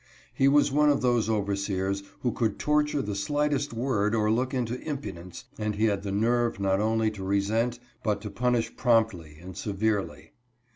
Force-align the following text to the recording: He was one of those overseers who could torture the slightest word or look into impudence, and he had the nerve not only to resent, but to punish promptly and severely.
He 0.33 0.47
was 0.47 0.71
one 0.71 0.89
of 0.89 1.01
those 1.01 1.29
overseers 1.29 2.01
who 2.21 2.31
could 2.31 2.57
torture 2.57 3.03
the 3.03 3.13
slightest 3.13 3.71
word 3.71 4.15
or 4.15 4.31
look 4.31 4.51
into 4.51 4.81
impudence, 4.81 5.45
and 5.59 5.75
he 5.75 5.85
had 5.85 6.01
the 6.01 6.11
nerve 6.11 6.59
not 6.59 6.79
only 6.79 7.11
to 7.11 7.23
resent, 7.23 7.77
but 8.03 8.19
to 8.21 8.31
punish 8.31 8.75
promptly 8.75 9.37
and 9.39 9.55
severely. 9.55 10.31